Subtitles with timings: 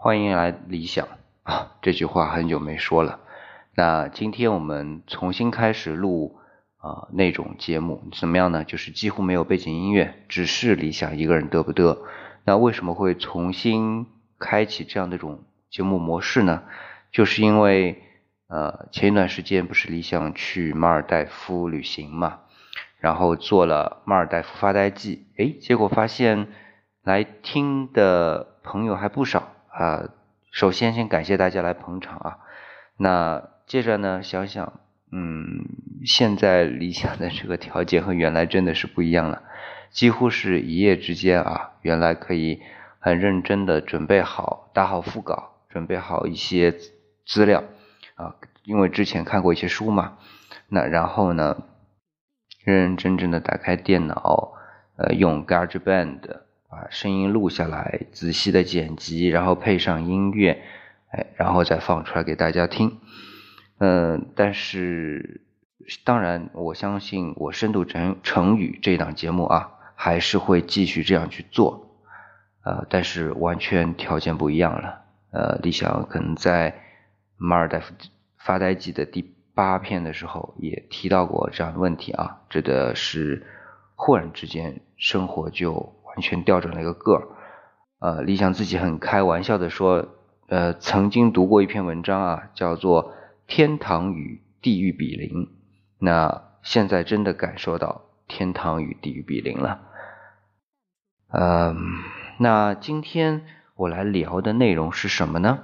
[0.00, 1.08] 欢迎来理想
[1.42, 1.72] 啊！
[1.82, 3.18] 这句话很久没说了。
[3.74, 6.38] 那今天我们重新开始录
[6.76, 8.62] 啊那种节目，怎么样呢？
[8.62, 11.98] 就是几乎没有背景音乐，只是理想一个人嘚不嘚。
[12.44, 14.06] 那为什么会重新
[14.38, 16.62] 开启这样的一种节目模式呢？
[17.10, 18.00] 就是因为
[18.46, 22.42] 呃前一段时间不是理想去马尔代夫旅行嘛，
[23.00, 26.46] 然后做了马尔代夫发呆记，哎，结果发现
[27.02, 30.08] 来听的朋友还不少啊。
[30.50, 32.38] 首先先感谢大家来捧场啊。
[32.96, 34.80] 那接着呢，想想，
[35.12, 35.66] 嗯，
[36.04, 39.42] 现在理想的这个条件和原来真的是不一样了，
[39.90, 42.62] 几乎是一夜之间啊，原来可以
[42.98, 46.74] 很认真的准备好打好副稿，准备好一些。
[47.30, 47.62] 资料
[48.14, 50.16] 啊，因为之前看过一些书嘛，
[50.68, 51.62] 那然后呢，
[52.64, 54.54] 认认真真的打开电脑，
[54.96, 56.20] 呃，用 GarageBand
[56.70, 60.62] 把声音录下来，仔细的剪辑，然后配上音乐，
[61.10, 62.98] 哎，然后再放出来给大家听。
[63.78, 65.40] 嗯，但是
[66.04, 71.96] 当然，我相信我深度成成语这档节目啊，还是会继续这样去做，
[72.64, 76.82] 呃，但是完全条件不一样了，呃，理想可能在。
[77.40, 77.94] 马尔代夫
[78.36, 79.22] 发呆记的第
[79.54, 83.46] 八篇的时候也提到过这样的问题啊，指的是
[83.94, 87.28] 忽然之间生活就完全调转了一个个儿。
[88.00, 90.08] 呃，理想自己很开玩笑的说，
[90.48, 93.12] 呃，曾经读过一篇文章啊，叫做
[93.46, 95.46] 《天堂与地狱比邻》，
[96.00, 99.80] 那现在真的感受到天堂与地狱比邻了。
[101.30, 101.76] 嗯，
[102.38, 103.44] 那今天
[103.76, 105.60] 我来聊的内容是什么呢？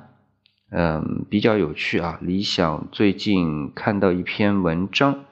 [0.70, 2.18] 嗯，比较有趣啊。
[2.20, 5.24] 理想最近看到一篇文章，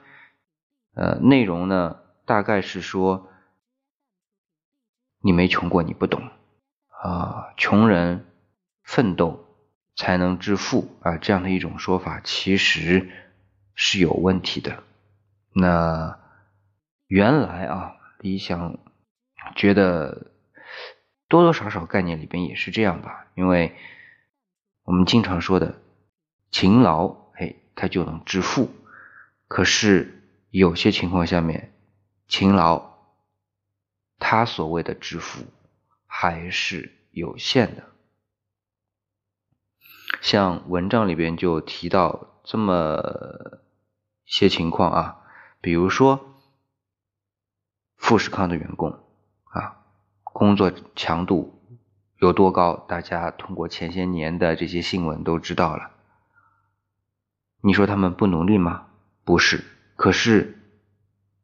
[0.95, 3.29] 呃，内容呢大概是说，
[5.23, 6.29] 你没穷过你不懂
[7.01, 8.25] 啊，穷人
[8.83, 9.45] 奋斗
[9.95, 13.09] 才能致富啊，这样的一种说法其实
[13.73, 14.83] 是有问题的。
[15.53, 16.19] 那
[17.07, 18.77] 原来啊，理想
[19.55, 20.31] 觉得
[21.27, 23.75] 多多少少概念里边也是这样吧，因为。
[24.85, 25.79] 我们经常说的
[26.51, 28.69] 勤劳，嘿，它就能致富。
[29.47, 31.71] 可是有些情况下面，
[32.27, 32.92] 勤劳，
[34.23, 35.43] 他所谓的致富
[36.07, 37.83] 还是有限的。
[40.21, 43.59] 像文章里边就提到这么
[44.25, 45.17] 些情况啊，
[45.59, 46.39] 比如说
[47.97, 48.97] 富士康的员工
[49.43, 49.83] 啊，
[50.23, 51.59] 工作强度。
[52.19, 52.85] 有多高？
[52.87, 55.91] 大家通过前些年的这些新闻都知道了。
[57.59, 58.87] 你说他们不努力吗？
[59.25, 59.65] 不是，
[59.97, 60.57] 可是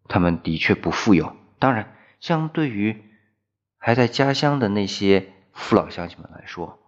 [0.08, 1.36] 他们的确不富有。
[1.60, 3.04] 当然，相对于
[3.78, 6.80] 还在家乡的那些父老乡亲们来说，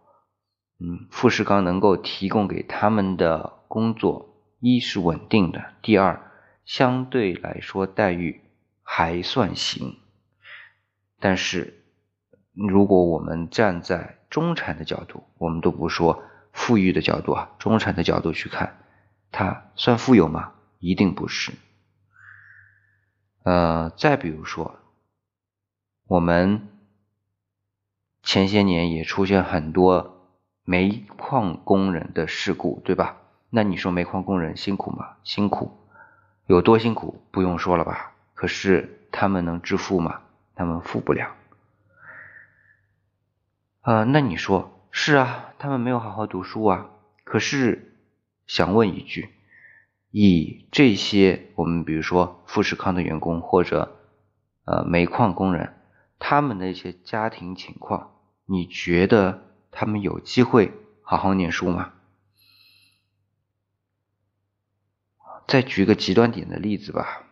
[0.80, 6.32] 嗯，富士康能够提供给他们的工作，一是稳定的，第二
[6.66, 8.42] 相对来说待遇
[8.84, 9.98] 还算行。
[11.20, 11.78] 但是。
[12.54, 16.22] 如果我们站在中产的角度，我们都不说
[16.52, 18.84] 富裕的角度啊，中产的角度去看，
[19.32, 20.52] 他算富有吗？
[20.78, 21.54] 一定不是。
[23.44, 24.81] 呃，再比如说，
[26.12, 26.68] 我们
[28.22, 30.28] 前些年也出现很多
[30.66, 33.16] 煤矿工人的事故，对吧？
[33.50, 35.12] 那你说煤矿工人辛苦吗？
[35.24, 35.72] 辛苦，
[36.48, 37.24] 有多辛苦？
[37.32, 38.12] 不用说了吧。
[38.34, 40.20] 可是他们能致富吗？
[40.54, 41.34] 他们富不了。
[43.80, 45.54] 啊，那你说是啊？
[45.60, 46.90] 他们没有好好读书啊。
[47.24, 47.96] 可是
[48.48, 49.30] 想问一句，
[50.10, 53.96] 以这些我们比如说富士康的员工或者
[54.66, 55.74] 呃煤矿工人，
[56.24, 58.12] 他们的一些家庭情况，
[58.46, 60.72] 你觉得他们有机会
[61.02, 61.94] 好好念书吗？
[65.48, 67.24] 再举个极端点的例子吧，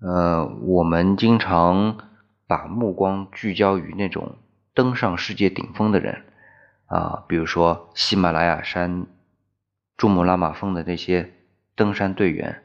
[0.00, 2.08] 呃，我们经常
[2.46, 4.36] 把目光聚焦于那种。
[4.72, 6.24] 登上世界顶峰的人
[6.86, 9.06] 啊，比如说喜马拉雅山、
[9.96, 11.32] 珠穆朗玛峰的那些
[11.74, 12.62] 登山队员。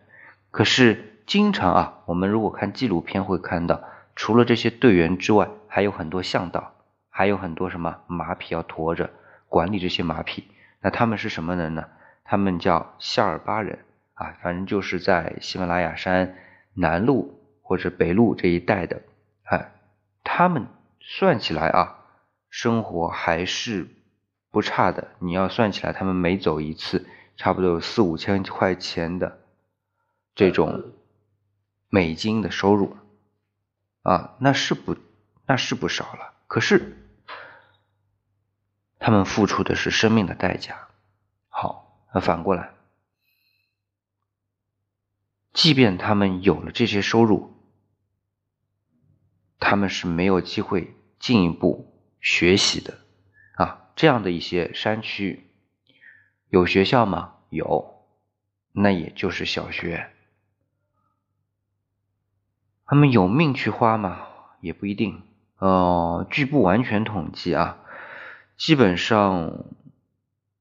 [0.51, 3.83] 可是，经常啊，我们如果看纪录片会看到，
[4.15, 6.73] 除了这些队员之外，还有很多向导，
[7.09, 9.09] 还有很多什么马匹要驮着，
[9.47, 10.45] 管理这些马匹。
[10.81, 11.87] 那他们是什么人呢？
[12.23, 13.79] 他们叫夏尔巴人
[14.13, 16.35] 啊，反正就是在喜马拉雅山
[16.73, 17.27] 南麓
[17.61, 19.01] 或者北麓这一带的。
[19.43, 19.71] 哎，
[20.23, 20.67] 他们。
[21.07, 21.99] 算起来啊，
[22.49, 23.87] 生活还是
[24.49, 25.09] 不差的。
[25.19, 27.05] 你要算起来，他们每走一次，
[27.37, 29.37] 差不多有四五千块钱的
[30.33, 30.83] 这种
[31.89, 32.97] 美金的收入
[34.05, 34.95] 啊，那是不
[35.47, 36.35] 那是不少了。
[36.45, 36.95] 可是
[38.99, 40.89] 他们付出的是生命的代价。
[41.49, 42.69] 好，那反过来，
[45.53, 47.57] 即便他们有了这些收入，
[49.59, 52.99] 他们是没有机会进一步学习的
[53.55, 53.89] 啊。
[53.95, 55.49] 这样的一些山区
[56.49, 57.37] 有学校吗？
[57.49, 58.05] 有，
[58.71, 60.11] 那也就是小学。
[62.85, 64.27] 他们有命去花吗？
[64.61, 65.23] 也不一定。
[65.57, 67.77] 呃，据不完全统计啊，
[68.57, 69.65] 基本上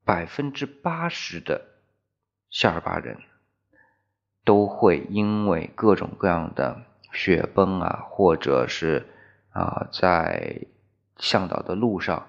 [0.04, 1.66] 百分之八十的
[2.50, 3.18] 夏尔巴人
[4.44, 6.82] 都会因为各种各样的
[7.12, 9.06] 雪崩啊，或者是
[9.52, 10.62] 啊在
[11.18, 12.26] 向导的路上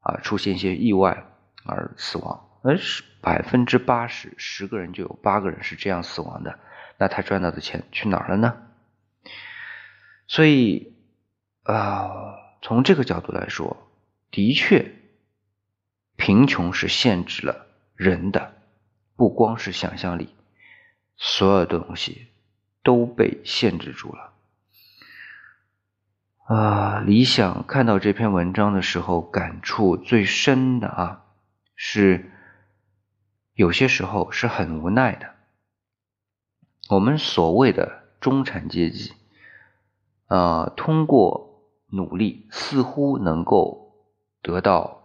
[0.00, 1.24] 啊出现一些意外
[1.64, 2.44] 而死亡。
[2.60, 6.58] 而是百分之八十，十个人就有八个人是这样死亡的。
[6.98, 8.56] 那他赚到的钱去哪儿了呢？
[10.28, 10.92] 所以，
[11.62, 13.88] 啊，从这个角度来说，
[14.30, 14.94] 的确，
[16.16, 17.66] 贫穷是限制了
[17.96, 18.54] 人的，
[19.16, 20.28] 不光是想象力，
[21.16, 22.28] 所有的东西
[22.82, 24.34] 都被限制住了。
[26.44, 31.24] 啊，理想看到这篇文章的时候，感触最深的啊，
[31.74, 32.30] 是
[33.54, 35.34] 有些时候是很无奈的。
[36.90, 39.14] 我们所谓的中产阶级。
[40.28, 43.94] 呃，通过努力似乎能够
[44.42, 44.98] 得到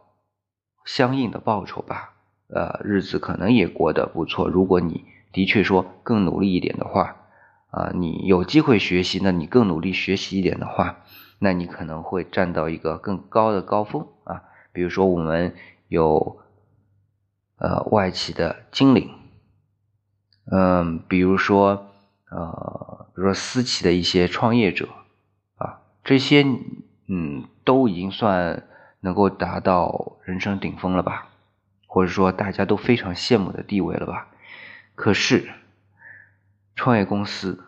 [0.83, 2.13] 相应的报酬吧？
[2.49, 4.49] 呃，日子可能也过得不错。
[4.49, 7.15] 如果你的确说更努力一点的话，
[7.71, 10.97] 啊，你有机会学习，那你更努力学习一点的话，
[11.39, 14.43] 那你可能会站到一个更高的高峰啊。
[14.73, 15.55] 比如说，我们
[15.87, 16.39] 有
[17.57, 19.09] 呃外企的经理，
[20.51, 21.87] 嗯，比如说
[22.29, 24.89] 呃，比如说私企的一些创业者。
[26.03, 26.43] 这些，
[27.07, 28.67] 嗯，都已经算
[28.99, 31.29] 能够达到人生顶峰了吧，
[31.87, 34.27] 或者说大家都非常羡慕的地位了吧？
[34.95, 35.49] 可是，
[36.75, 37.63] 创业公司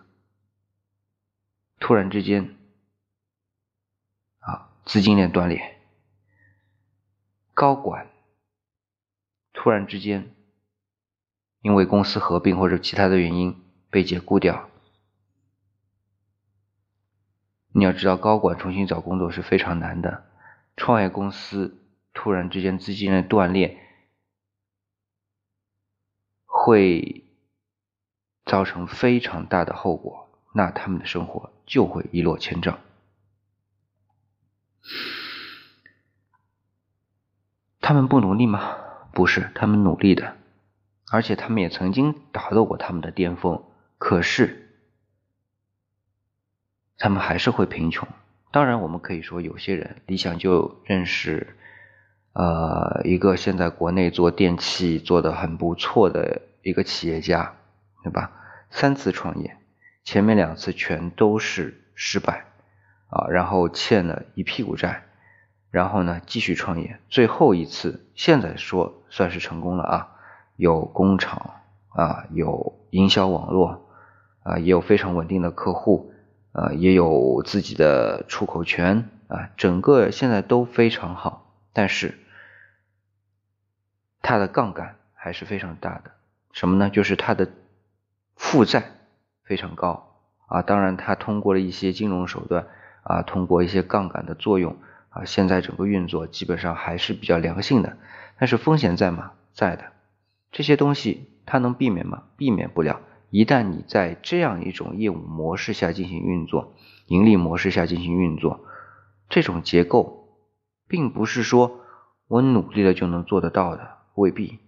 [1.79, 2.55] 突然之间，
[4.39, 5.77] 啊，资金链断裂，
[7.53, 8.07] 高管
[9.53, 10.35] 突然之间
[11.61, 14.69] 因为公司合并或者其他的原因被解雇掉。
[17.77, 20.23] 你要知道，高管重新找工作是非常难的。
[20.77, 21.77] 创业公司
[22.13, 23.77] 突然之间资金链断裂，
[26.45, 27.25] 会
[28.45, 32.79] 造成非常大的后果，那他们的生活就会一落千丈。
[37.81, 38.77] 他们不努力吗？
[39.11, 40.37] 不是，他们努力的，
[41.11, 43.65] 而且他们也曾经达到过他们的巅峰。
[43.97, 44.61] 可是。
[46.97, 48.07] 他们还是会贫穷。
[48.51, 51.57] 当然，我们可以说，有些人理想就认识，
[52.31, 57.53] 呃，一个现在国内做电器做的很不错的一个企业家，
[58.01, 58.31] 对吧？
[58.69, 59.57] 三次创业，
[60.05, 62.45] 前面两次全都是失败，
[63.09, 65.03] 啊，然后欠了一屁股债，
[65.71, 70.09] 然后呢继续创业，最后一次现在说算是成功了啊，
[70.55, 71.55] 有工厂
[71.89, 73.85] 啊，有营销网络
[74.43, 76.13] 啊，也有非常稳定的客户。
[76.57, 82.17] 呃，也有自己的出口权啊，整个现在都非常好，但是
[84.21, 86.11] 它的杠杆还是非常大的。
[86.53, 86.89] 什么呢？
[86.89, 87.49] 就是它的
[88.37, 88.91] 负债
[89.43, 90.15] 非常高
[90.47, 90.61] 啊。
[90.61, 92.67] 当然，它通过了一些金融手段
[93.03, 94.77] 啊，通过一些杠杆的作用
[95.09, 97.97] 啊，现在整个运作基本上还是比较良性的。
[98.39, 99.33] 但是风险在吗？
[99.51, 99.91] 在的。
[100.53, 102.23] 这些东西它能避免吗？
[102.37, 103.01] 避免不了。
[103.35, 106.73] 一旦你在这样一种业务模式下进行运作，
[107.07, 108.63] 盈利模式下进行运作，
[109.27, 110.29] 这种结构
[110.87, 111.81] 并不是说
[112.29, 114.59] 我努力了就能做得到的，未必。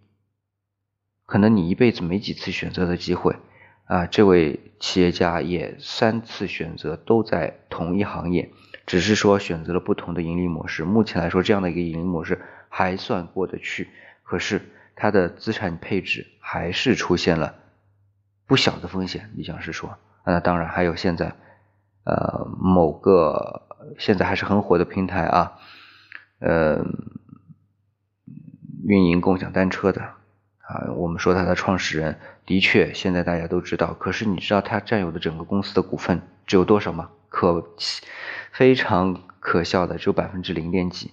[1.26, 3.38] 可能你一辈子没几次选择的机会
[3.86, 4.06] 啊！
[4.06, 8.52] 这位企业家也三次选择都在同一行业，
[8.86, 10.84] 只是说选择了不同的盈利模式。
[10.84, 13.88] 目前来说，这样的一个盈利模式还算过得去，
[14.24, 14.62] 可是
[14.94, 17.56] 他的资产配置还是出现了。
[18.48, 21.36] 不小的风险，李想是说，那当然还有现在，
[22.06, 23.68] 呃，某个
[24.00, 25.60] 现在还是很火的平台啊，
[26.39, 26.86] 呃，
[28.88, 30.01] 运营共享单车的
[30.62, 37.10] 啊，我们说他的创始人的确现在大家都知道，可是你知道他占有的整个公司的股份只有多少吗？
[37.27, 37.75] 可
[38.54, 41.12] 非常可笑的，只有百分之零点几，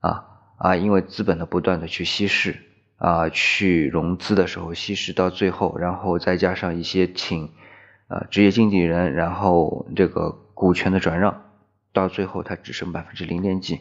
[0.00, 0.26] 啊
[0.58, 2.67] 啊，因为资本的不断的去稀释。
[2.98, 7.52] 啊，去融资的时候稀释到最后，然后再加上一些请
[8.08, 11.44] 啊职业经纪人，然后这个股权的转让，
[11.92, 13.80] 到最后它只剩百分之零点几。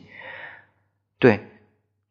[1.17, 1.47] 对，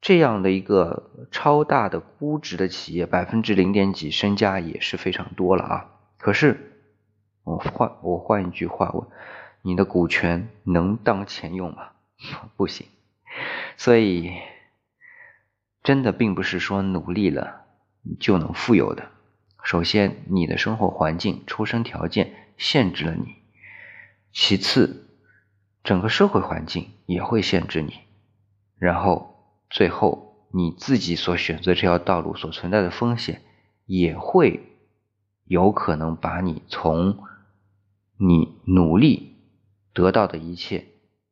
[0.00, 5.90] 这样的一个超大的估值的企业，百分之零点几身家也是非常多了啊。
[6.18, 6.72] 可是
[7.44, 9.06] 我换我换一句话问，
[9.62, 11.90] 你的股权能当钱用吗？
[12.56, 12.88] 不行。
[13.76, 14.32] 所以
[15.86, 17.64] 真的并不是说努力了
[18.18, 19.08] 就能富有的。
[19.62, 23.36] 首先，你的生活环境、出生条件限制了你；
[24.32, 25.06] 其次，
[25.84, 27.92] 整个社会环境也会限制你；
[28.78, 33.42] 然后，最后你自己所选择这条道路所存在的风险，
[33.84, 34.64] 也会
[35.44, 37.18] 有可能把你从
[38.18, 39.36] 你努力
[39.92, 40.84] 得到的一切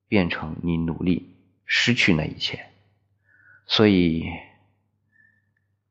[0.06, 1.34] 变成你努力
[1.64, 2.66] 失去那一切。
[3.66, 4.24] 所以。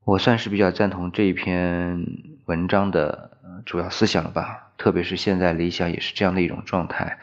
[0.06, 2.06] 我算是比较赞同这一篇
[2.44, 7.20] 文章的主要思想了吧，特别是现在理想也是这样的一种状态，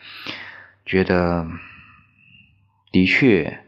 [0.87, 1.47] 觉得
[2.90, 3.62] 的确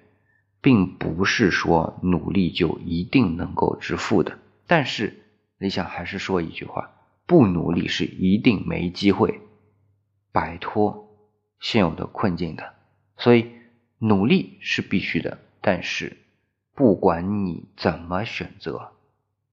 [0.62, 5.12] 并不是说努力就一定能够致富的，但是
[5.58, 6.90] 理想还是说一句话，
[7.26, 9.42] 不努力是一定没机会
[10.32, 11.14] 摆脱
[11.60, 12.72] 现有的困境的，
[13.18, 13.50] 所以
[13.98, 16.16] 努力是必须的，但是
[16.74, 18.90] 不管你怎么选择。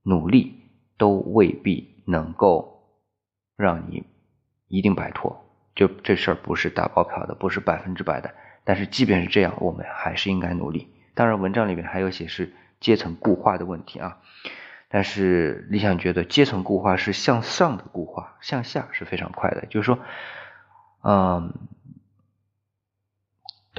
[0.01, 0.63] 努力
[0.97, 2.83] 都未必能够
[3.57, 4.05] 让你
[4.67, 5.45] 一定摆脱，
[5.75, 8.33] 就这事儿不是打包票的，不是百分之百的。
[8.63, 10.88] 但是即便是这样，我们还是应该努力。
[11.13, 14.19] 当然，文章里面还有写是阶层固化的问题啊。
[14.88, 19.67] 但是理想觉得阶层固化是向上的固化，向下是非常快的。
[19.67, 19.99] 就是说，
[21.03, 21.53] 嗯，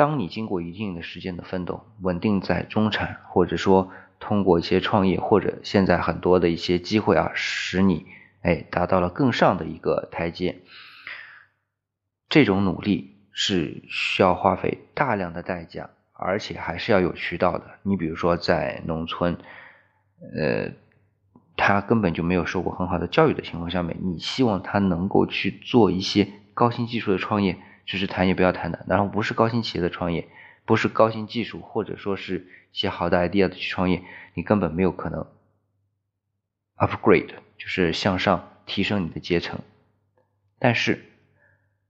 [0.01, 3.93] 当你经过一定的时间的奋斗，稳定在中产，或者说。
[4.23, 8.05] 通过一些创业或者现在很多的一些机会啊，使你
[8.43, 10.61] 哎达到了更上的一个台阶。
[12.29, 17.65] 这种努力是需要花费大量的代价，而且还是要有渠道的。
[17.83, 19.39] 你比如说在农村，
[20.37, 20.71] 呃，
[21.57, 27.57] 他根本就没有受过很好的教育的情况下面，你希望他能够去做一些高新技术的创业，
[27.91, 28.85] 只是谈也不要谈的。
[28.87, 30.29] 然后不是高新企业的创业。
[30.65, 34.05] 不是高新技术，或者说是一些好的 idea 的去创业，
[34.35, 35.27] 你根本没有可能
[36.77, 39.59] upgrade，就是向上提升你的阶层。
[40.61, 41.05] 但是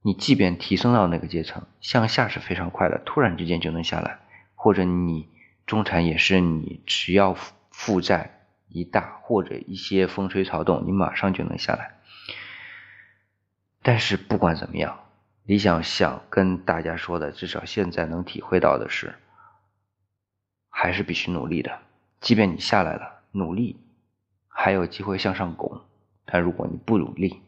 [0.00, 4.20] 你即便提升到那个阶层，向下是非常快的，突然之间就能下来。
[4.54, 5.28] 或者你
[5.66, 7.36] 中产也是，你只要
[7.70, 11.96] 负债一大，或者一些风吹草动，你马上就能下来。
[13.82, 15.00] 但是不管怎么样。
[15.44, 19.14] 李想想跟大家说的，至少现在能体会到的是，
[20.68, 21.78] 还是必须努力的。
[22.20, 23.80] 即便你下来了，努力
[24.46, 25.80] 还有机会向上拱。
[26.24, 27.42] 但如果你不努力，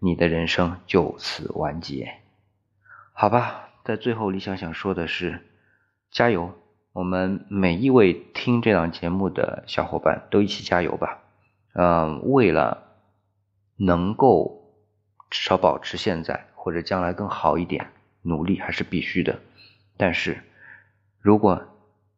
[0.00, 2.14] 你的人生就此完结。
[3.12, 5.46] 好吧，在最后，李想想说的是，
[6.10, 6.58] 加油！
[6.92, 11.20] 我们每一位听这档节目的小伙伴都一起加油吧。
[11.74, 12.82] 嗯，为了
[13.76, 14.74] 能够
[15.30, 16.48] 至少保持现在。
[16.62, 17.90] 或者将来更好一点，
[18.22, 19.40] 努力还是必须的。
[19.96, 20.44] 但是，
[21.20, 21.66] 如果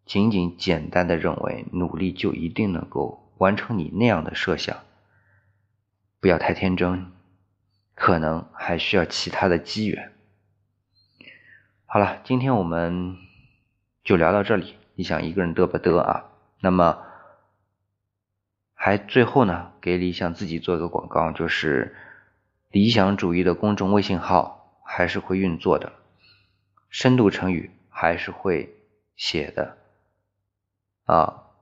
[0.04, 4.76] 仅仅简单的认为努力就一定能够完成你那样的设想，
[6.20, 7.06] 不要太天真，
[7.94, 10.12] 可能还需要其他的机缘。
[11.86, 13.16] 好了，今天我们
[14.02, 14.74] 就聊到这里。
[14.94, 16.26] 你想一个人嘚不嘚啊？
[16.60, 16.98] 那么，
[18.74, 21.96] 还最后呢，给理想自己做一个广告，就是。
[22.74, 25.92] 理想主义的公众微信号还是会运作的，
[26.90, 28.74] 深度成语还是会
[29.14, 29.78] 写的，
[31.04, 31.52] 啊，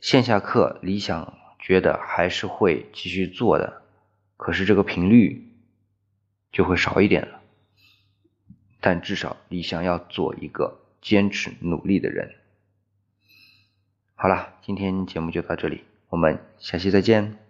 [0.00, 3.82] 线下课理想觉得还是会继续做的，
[4.38, 5.52] 可是这个频率
[6.50, 7.42] 就会少一点了，
[8.80, 12.36] 但至少理想要做一个坚持努力的人。
[14.14, 17.45] 好了，今天节目就到这里，我们下期再见。